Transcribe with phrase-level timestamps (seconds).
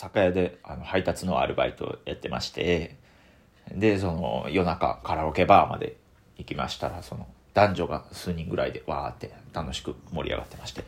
[0.00, 2.96] 酒屋であの配達のアルバイトやってまして
[3.70, 5.96] でその夜中カラオケバーまで
[6.38, 10.84] 行きましたらその男女が数人ぐらいでわーって楽しく盛り上がってまして。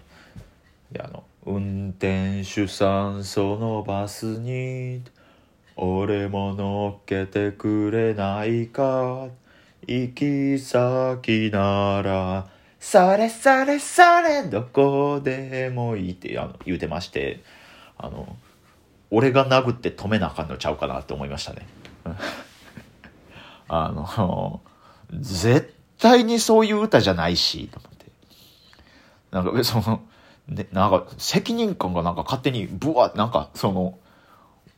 [0.92, 5.02] であの「運転手さんそのバスに
[5.76, 9.28] 俺も乗っけてくれないか
[9.86, 12.46] 行き先なら
[12.78, 17.42] それそれそれどこでもいい」ってあの言うてまして
[17.98, 18.36] あの
[19.14, 21.66] 俺が殴って止めなあかんのちゃうかなって思いましたね。
[23.68, 24.62] あの
[25.12, 28.06] 絶対にそういう歌じゃないしと思って。
[29.30, 30.02] なんかその、
[30.48, 33.98] ね、なんか責任感がなんか勝手にブワなんかその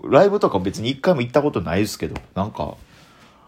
[0.03, 2.77] ライブとか別に一回も行ったことないですけどなんか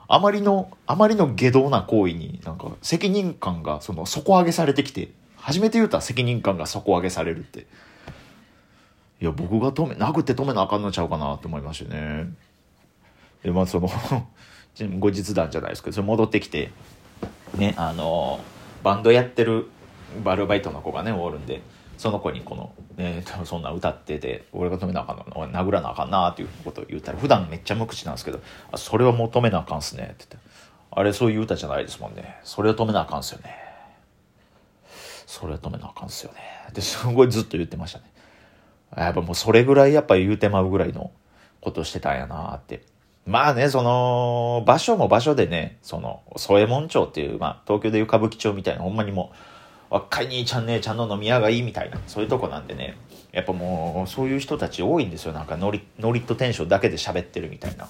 [0.06, 7.66] あまりのあまりの下道な行為になんか責任感がその底上げされてきて初めて言うたら責任感が底上げされるって。
[9.20, 12.26] いや僕が止め殴って止めなあかんのちゃうかなって思いましたね。
[13.42, 13.88] でまあその
[14.98, 16.70] 後日談じゃないですけどそれ戻ってきて
[17.56, 18.40] ねあの
[18.82, 19.68] バンドやってる
[20.22, 21.62] バルバイトの子がねおるんで
[21.96, 30.48] その子にこの、ね、 そんな歌ってて俺が止めなあかんの殴らなあかんなっていうことを言ったら普段めっちゃ無口なんですけど「あそれはもう止めなあかんっすね」って言って
[30.92, 32.38] 「あれそういう歌じゃないですもんね。
[32.42, 33.56] それを止めなあかんっすよね」
[35.26, 36.40] それは止めなあかんっすよね。
[36.70, 38.04] ってすごいずっと言ってましたね。
[38.94, 41.10] やっぱもうそれぐらいやっぱ言うてまうぐらいの
[41.60, 42.82] ことしてたんやなって
[43.26, 49.32] まあね、その、場所も場所でね、その、添右衛門町っていう、まあ、東京でいう歌舞伎町みたいな、ほんまにも
[49.90, 52.96] う、若い兄ちゃん姉ちゃんの飲み屋がいいみたいな、そういうとこなんでね、
[53.32, 55.32] やっぱもう、そういう人たち多いんですよ。
[55.32, 57.88] なんかノリ、ノリとテンションだけで喋ってるみたいな。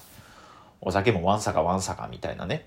[0.81, 2.65] お酒もワンサカワンサカみたいなね。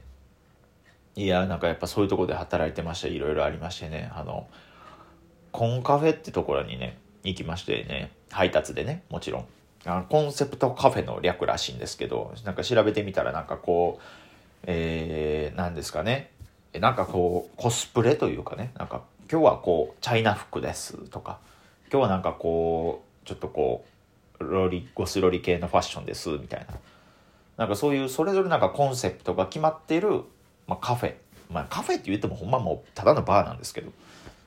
[1.17, 3.09] いや、なんかやっぱそういうとこで働いてました。
[3.09, 4.13] いろいろありましてね。
[4.15, 4.47] あの、
[5.51, 9.47] コンカフェってところにね、行きましてね、配達でね、もちろん。
[9.87, 14.05] あコンセプトカフェの略らしいんですけど、なんか調べてみたらなんかこう、
[14.65, 16.31] えー、なんですかね。
[16.75, 21.39] なんかこう、コスプレというかね、なんか今日はこう、チャイナ服ですとか、
[21.91, 23.85] 今日はなんかこう、ちょっとこ
[24.39, 26.67] う、ロリ、ゴスロリ系のファッションですみたいな。
[27.57, 30.23] なんかそういうそれぞれなんかコンセプトが決まっている、
[30.67, 31.15] まあ、カフェ。
[31.51, 33.91] まあカフェって言ってもほんまもうただのバーなんですけど。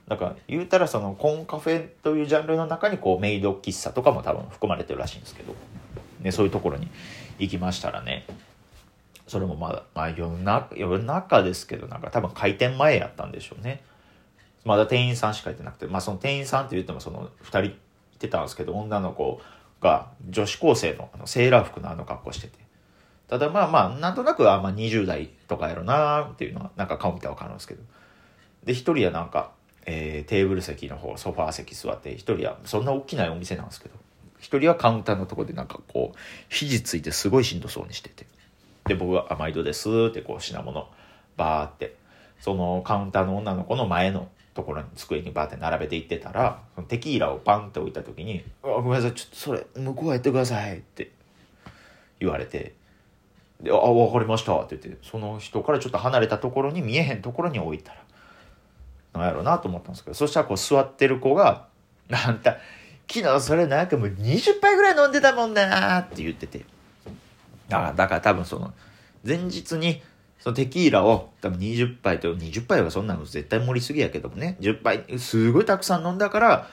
[0.07, 5.55] だか言うたらそのコンカフェというジャンルの中にこうメイド喫茶とかも多分含まれてるらしいんですけど、
[6.19, 6.89] ね、そういうところに
[7.39, 8.25] 行きましたらね。
[9.27, 13.81] それもまだ、まあ、夜中夜中ですけどなんか多分開店前やったんでしょうね。
[14.65, 15.87] まだ店員さんしかいてなくて。
[15.87, 17.75] まあその店員さんって言ってもその2人い
[18.19, 19.41] てたんですけど女の子
[19.81, 22.59] が女子高生のあのセーラー服のあの格好してて。
[23.29, 27.81] ただまあまあなんとなくあまあ20代とかやろなっていうのはなんか顔見たら分かるんですけど。
[28.65, 29.51] で一人はなんか
[29.85, 33.95] えー、テーブル席の方ソファー席座って一人はそんな大きなお店なんですけど
[34.39, 36.17] 一人はカウンターのとこでなんかこう
[36.49, 38.25] 肘ついてすごいしんどそうにしてて。
[38.85, 40.87] で僕は「甘いどです」ってこう品物
[41.37, 41.95] バーって
[42.39, 51.11] そのカウンターの女の子の前のところに机にバーって並べていってたらそのテキーラをパンって置いた時に「あごめんなさいちょっとそれ向こうやってください」って
[52.19, 52.73] 言われて
[53.61, 58.02] 「であ分かりました」って言ってその人からちょっと離れたところに見えへんところに置いたら
[59.13, 61.67] なんやろうなと思ったんですけど、そしたらこう座ってる子が、
[62.11, 62.57] あんた、
[63.11, 66.65] 昨日それなんかもう20杯ぐらい飲んでたもんなって言ってて。
[67.71, 68.73] あだから多分その、
[69.25, 70.01] 前日に、
[70.39, 76.67] そのテキーラを多分20杯と、20杯はそんなの絶対盛りすぎやけどもね、10杯すごいたくさん飲んだから、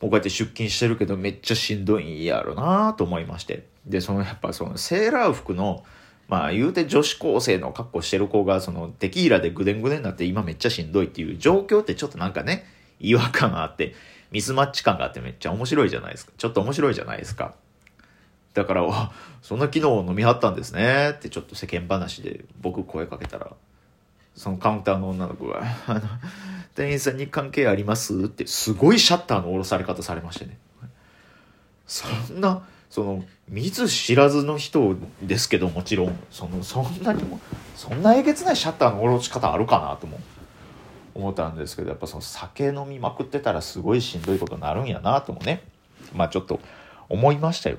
[0.00, 3.66] もうこうやって出勤してるけどめっちゃしんどいんやろなと思いまして。
[3.86, 5.84] で、そのやっぱそのセーラー服の、
[6.28, 12.66] まあ言うて女子高生の格好してる子がそのテキーラでぐでんぐでんになって今めっちゃしんどいっていう状況ってちょっとなんかね、
[13.00, 13.94] 違和感があって、
[14.30, 16.32] ミスマッチ感があってめっちゃ面白いじゃないですか。
[16.36, 17.54] ちょっと面白いじゃないですか。
[18.54, 19.12] だから、
[19.42, 23.52] そんな昨日飲みはったんですねってちょっと世間話で僕声かけたら、
[24.34, 26.00] そのカウンターの女の子が、あの、
[26.74, 30.58] 店員さんに関係ありますってすごいシャッターの下ろされ方されましてね。
[31.86, 37.40] そんな、その見ず知らずの人ですけどもちろんそのそんなにも
[37.74, 40.20] そんなえげつないシャッターの下ろし方あるかなとも
[41.12, 45.64] 思ったんですけどやっぱその酒飲みまくってたらすごいしんどいことになるんやなともね
[46.14, 46.60] まあちょっと
[47.08, 47.78] 思いましたよ。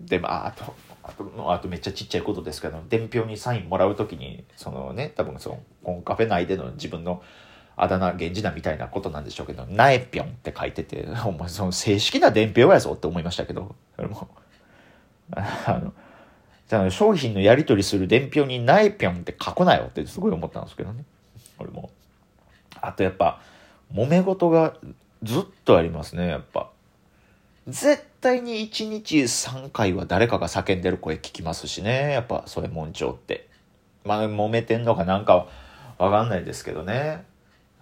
[0.00, 0.74] でまああと
[1.04, 7.22] あとあとめっちゃちっちゃいことですけど伝票にサインもらう時にそのね多分そのコンカフェ内での自分の
[7.76, 14.28] あだ名源氏名みたいなことなんでしょうけど、ナエピョンって書いてて、 お前その正式な伝票やぞって思いましたけど、そ れも、
[15.36, 15.92] あの、
[16.68, 21.04] じゃ商品のやり取りする伝票にナエピョンって書くなよってすごい思ったんですけどね。
[21.58, 21.90] これも。
[22.80, 23.40] あとやっぱ、
[23.92, 24.74] 揉め事が
[25.22, 26.70] ずっとありますね、やっぱ。
[27.68, 32.12] 絶対に1日3回は誰かが叫んでる声聞きますしね。
[32.12, 33.48] やっぱ、それ門長って。
[34.04, 35.48] まあ、揉めてんのかなんか
[35.98, 37.24] わかんないですけどね。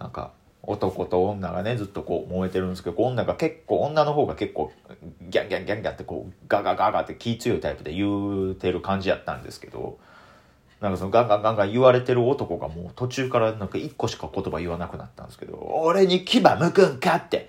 [0.05, 4.71] なんか、男と女がね、ずっとこう揉めてるんですけど、女が結構、女の方が結構、
[5.31, 9.99] ギャンギャンギャンギャンってこう、ガガガガって気強いタイプで言うてる感じやったんですけど、
[10.83, 17.49] なんかそのガンガンガンガン言われてる男がもう途中からなんか一個しか言葉言わなくなったんですけど、俺に牙向くんかって、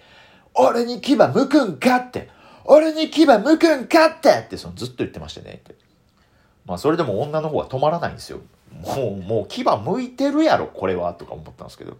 [0.54, 2.30] 俺に牙向くんかって、
[2.64, 5.76] 俺に牙向くんかってってそのずっと言ってましたねって。
[6.66, 8.40] まあそれでも女の方は止まらないんですよ。
[8.82, 11.98] もう、もう牙向いてるやろ、これは、とか思ったんですけど。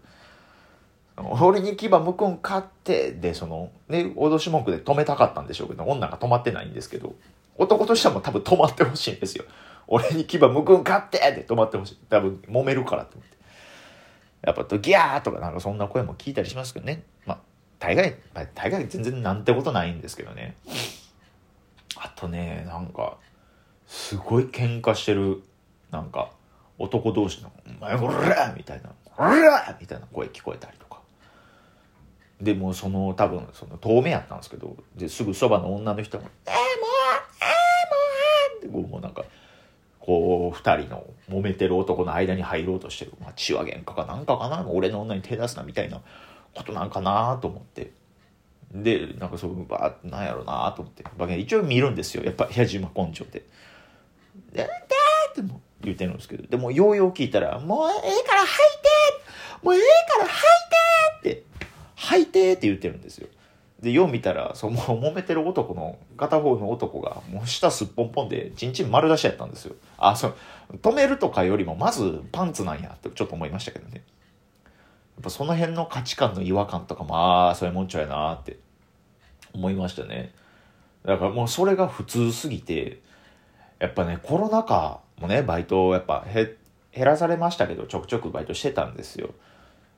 [1.18, 7.14] 俺に牙向くんかって、で、その、ね、脅し文句で止めたかったんでしょうけど、女が止まってないんですけど、
[7.56, 9.44] 男としてはもう多分止まってほしいんですよ。
[9.86, 11.98] 俺に牙向くんかってって止まってほしい。
[12.10, 13.36] 多分揉めるからって思って。
[14.42, 17.02] やっぱド、ギャーとかなんかそんな声も聞いたりしますけどね。
[17.24, 17.38] まあ、
[17.78, 18.14] 大概、
[18.54, 20.54] 大概全然なんてことないんですけどね。
[21.96, 23.16] あとね、なんか、
[23.86, 25.42] すごい喧嘩してる、
[25.90, 26.30] なんか、
[26.78, 30.85] 男同士の「お前こら!」みたいな「こら!」みたいな声聞こえたりとか
[32.40, 36.64] でもその多分その遠目やったんですけどですぐそばの女の人が「えー、もう
[38.62, 39.24] えー、もう!」ってこうもうなんか
[40.00, 44.64] こう二人の揉めてる男の間に入ろうとしてる、まあ、血は喧嘩かなんかかな。
[44.68, 46.00] 俺の女に手出すなみたいな
[46.54, 47.92] ことなんかなと思って。
[48.72, 51.04] でなんかそうバーなんやろうなと思って。
[51.38, 52.22] 一応見るんですよ。
[52.22, 53.40] やっぱ矢島根性で。
[54.52, 58.88] で「でっても言ってるんですけど、でもようよう聞いたら、もうええから吐いて
[59.62, 59.80] もうええ
[60.10, 60.46] から吐
[61.28, 61.44] いてって、
[61.96, 63.28] 吐いてって言ってるんですよ。
[63.80, 69.74] で、よう見たら、そう、もう揉めてる男の、片方の男が、もう舌すっぽんぽんで、ちんちん丸出しやったんですよ。
[69.98, 70.34] あ、そう、
[70.80, 74.02] 止めるとかよりも、まずパンツなんやってちょっと思いましたけどね。
[75.16, 78.58] やっぱその辺の価値観の違和感とかも、ああ、そういうもんちゃやなって
[79.52, 80.32] 思いましたね。
[81.04, 83.00] だからもうそれが普通すぎて、
[83.78, 86.56] やっぱね、コロナ禍もね、バイトやっぱ減
[87.04, 89.30] らされましたけど、ちょくちょくバイトしてたんですよ。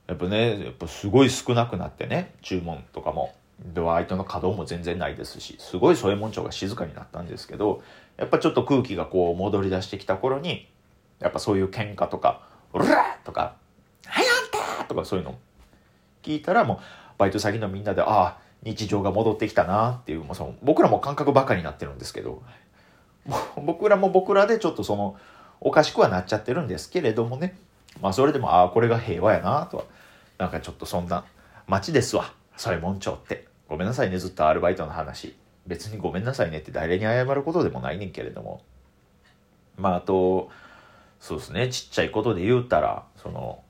[0.09, 3.31] やっぱね、やっぱすごい少なくなってね、注文とかも。
[3.73, 7.83] で、バイトの稼働も全然ないですし、すごい添え物長が静かになったんですけど、
[8.17, 10.67] やっぱちょっと空気がこう戻り出してきた頃に、
[11.19, 12.41] やっぱそういう喧嘩とか、
[12.73, 13.53] うらとか、
[14.07, 15.37] はいあんたとかそういうの
[16.23, 16.79] 聞いたらもう、
[17.19, 22.41] バイト先のみんなで、ああ、日常が戻ってきたなっていう、もうその僕らも感覚ばかりになってるんですけど、
[23.63, 25.17] 僕らも僕らでちょっとその
[25.61, 27.57] おかしくはなっちゃってるんですけれどもね
[28.01, 29.83] まあそれでもああこれが平和やなとは
[30.39, 31.25] なんかちょっとそんな
[31.67, 32.33] 街ですわ。
[32.57, 33.47] それ門長って。
[33.67, 34.17] ごめんなさいね。
[34.17, 35.35] ずっとアルバイトの話。
[35.67, 36.71] 別にごめんなさいねって。
[36.71, 38.63] 誰に謝ることでもないねんけれども。
[39.77, 40.49] まああと
[41.19, 41.69] そうですね。
[41.69, 43.61] ちっちゃいことで言うたらその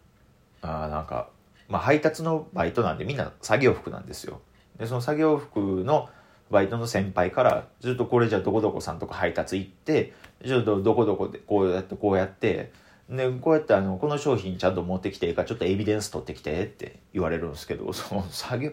[0.61, 1.29] あなんか
[1.67, 4.39] まあ配達のバイトなんでみんな作業服なんですよ。
[4.77, 6.09] でその作業服の
[6.51, 10.13] バイトの先輩からずっとこれじゃどこどこさんとか配達行って
[10.45, 12.71] ちょっとどこどこでこうやってこうやって
[13.09, 18.71] でこうやってあのこの商品ちゃんと持ってきてかちょっとエビデンス取ってきてって言われるんですけど その作業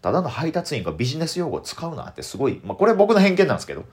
[0.00, 3.84] ただの配達員がビジネス用語使うなってすごい、まあ、これ僕の偏見なんですけど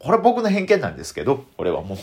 [0.00, 1.98] これ僕の偏見なんですけどこれはもう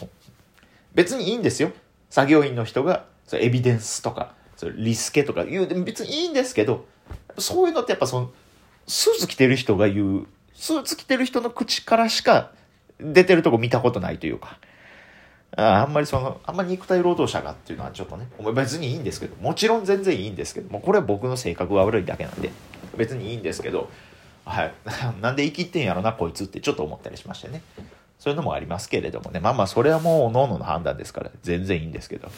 [0.93, 1.71] 別にいいんですよ。
[2.09, 6.85] 作業員の人がそエビデンスとかそリスケとか言うでも別にいいんですけど
[7.37, 8.31] そういうのってやっぱその
[8.87, 12.51] スーツ着てる人が言うスーツ着てる人の口からしか
[12.99, 14.57] 出てるとこ見たことないというか、
[15.55, 22.51] あんまりその、あんまり肉体労働者がっていうのはちょっとね、別にいいんですけど、もちろん全然いいんですけど、もうこれは僕の性格が悪いだけなんで、
[22.97, 23.89] 別にいいんですけど、
[24.45, 24.73] はい。
[25.21, 27.61] なんで生きってんやろな、こいつってちょっと思ったりしましてね。
[28.19, 29.39] そういうのもありますけれどもね。
[29.39, 32.29] まあまあ、それはもう、各々の判断ですから、全然いいんですけど。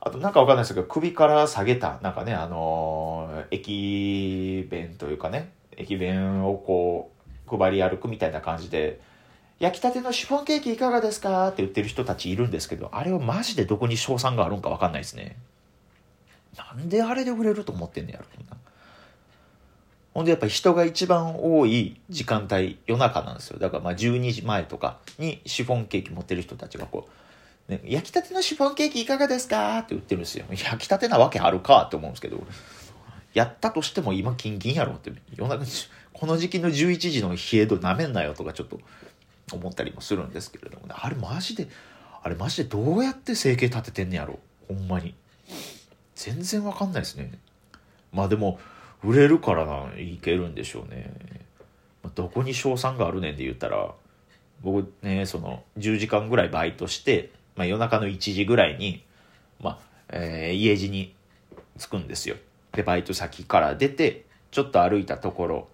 [0.00, 7.10] あと、なんかわかんないですけど、首から下げた、なんかね、あのー、駅弁というかね、駅弁をこ
[7.46, 9.00] う配り歩くみたいな感じで
[9.60, 15.36] 焼きたてのシフォンケーキいかがですかって言ってる人たちいるんですけどあれはマジでどこに賞賛があるんか分かんないですね。
[16.56, 18.24] なんであれで売れると思ってんねやろ
[20.14, 23.58] ほんでやっぱ人が一番多い時間帯夜中なんですよ。
[23.58, 27.08] だからまあ12時前とかにシフォンケーキ持ってる人たちがこ
[27.68, 30.44] う、ね、焼きたてのシフォンケーキいかがですかって売ってるんですよ。
[30.50, 32.40] 焼きたてなわけあるかって思うんですけど
[33.32, 35.64] やったとしても今キンキンやろって、夜中
[36.12, 38.78] この時期の11時の冷え度なめんなよとかちょっと
[39.52, 41.68] 思ったりもするんですけれどもね、あれマジで、
[42.22, 45.14] あれマジでどうやって生計立ててんねやろほんまに。
[46.14, 47.32] 全然わかんないですね。
[48.12, 48.58] まあでも、
[49.02, 51.12] 売れるからないけるんでしょうね。
[52.14, 53.92] どこに賞賛があるねんで言ったら、
[54.62, 59.04] 僕ね、その10時間ぐらいバイトして、まあ、夜中の1時ぐらいに、
[59.60, 61.14] まあ、えー、家路に
[61.78, 62.36] 着くんですよ。
[62.72, 65.68] で、バイト先から出て、ちょっと歩いたところ、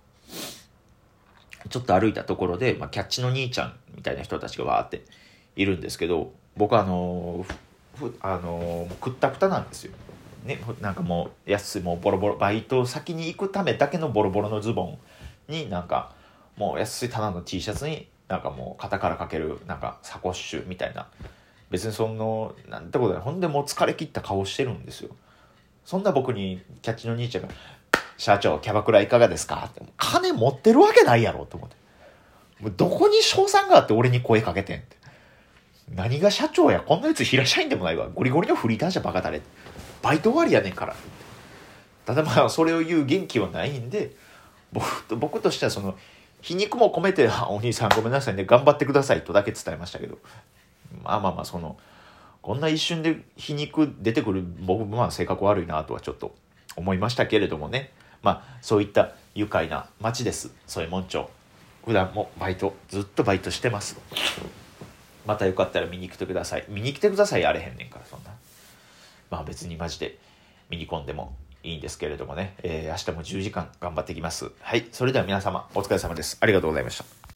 [1.69, 5.03] ちょっと歩いたところで、まあ、キャッチの兄ちゃんみたいな人たちがわーって
[5.57, 7.45] いるんですけど僕はあの
[7.97, 9.93] ふあのくったくたなんですよ。
[10.45, 14.99] ね、なんかもう安いもうボロボロバイト先に行くためだけのボロボロのズボン
[15.49, 16.15] になんか
[16.57, 21.09] もう安い棚の T シャツになんかもう肩からかけるなんかサコッシュみたいな。
[21.71, 23.23] 別にそのなんてことない。
[23.23, 25.11] ほんでもう疲れ切った顔してるんですよ。
[25.85, 27.49] そんな僕にキャッチの兄ちゃんが
[28.21, 29.83] 「社長キャバクラいかがですか?」って。
[29.97, 31.77] 金持ってるわけないやろと思って。
[32.61, 34.97] もうどこに賞賛があって俺に声かけてんって。
[35.95, 38.09] 何が社長やこんなやつ平社員でもないわ。
[38.15, 39.41] ゴリゴリのフリーターじゃバカだれ
[40.03, 40.95] バイト終わりやねんから
[42.05, 44.13] ただまあそれを言う元気はないんで
[44.73, 45.97] 僕と僕としてはその
[46.43, 48.45] 皮肉も込めて「お兄さんごめんなさいね。
[48.45, 50.19] 頑張ってください」とだけ伝えましたけど。
[51.03, 51.77] まあまあまあその
[52.43, 56.35] こんな一瞬で皮肉出てくる僕もまあ性格悪いなとはちょっと
[56.77, 57.93] 思いましたけれどもね。
[58.23, 61.31] まあそういった愉快な街です添右衛門町
[61.85, 63.99] 普段もバイトずっとバイトしてます
[65.27, 68.31] またよかったら見に来てください見に来てくださいあれへんねんからそんな
[69.31, 70.19] まあ別にマジで
[70.69, 74.51] 見に込んでもいいんですけれどもね、えー、明日も10時間頑張ってきます。
[74.61, 74.87] はい。
[74.93, 76.39] それでは皆様、お疲れ様です。
[76.41, 77.20] ありがとうございました。